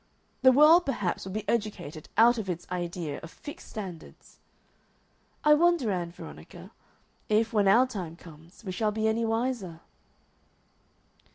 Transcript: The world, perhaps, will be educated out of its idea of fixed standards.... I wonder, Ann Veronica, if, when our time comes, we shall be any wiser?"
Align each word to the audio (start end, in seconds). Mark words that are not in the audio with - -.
The 0.41 0.51
world, 0.51 0.87
perhaps, 0.87 1.25
will 1.25 1.31
be 1.31 1.47
educated 1.47 2.09
out 2.17 2.39
of 2.39 2.49
its 2.49 2.65
idea 2.71 3.19
of 3.19 3.29
fixed 3.29 3.67
standards.... 3.69 4.39
I 5.43 5.53
wonder, 5.53 5.91
Ann 5.91 6.09
Veronica, 6.11 6.71
if, 7.29 7.53
when 7.53 7.67
our 7.67 7.85
time 7.85 8.15
comes, 8.15 8.63
we 8.65 8.71
shall 8.71 8.91
be 8.91 9.07
any 9.07 9.25
wiser?" 9.25 9.81